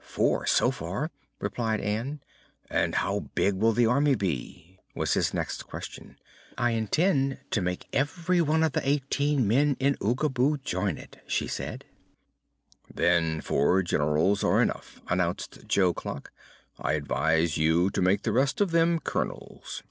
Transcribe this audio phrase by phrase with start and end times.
[0.00, 2.22] "Four, so far," replied Ann.
[2.70, 6.16] "And how big will the army be?" was his next question.
[6.56, 11.46] "I intend to make every one of the eighteen men in Oogaboo join it," she
[11.46, 11.84] said.
[12.90, 16.32] "Then four Generals are enough," announced Jo Clock.
[16.78, 19.82] "I advise you to make the rest of them Colonels."